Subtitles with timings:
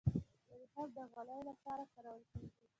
[0.49, 2.49] وریښم د غالیو لپاره کارول کیږي.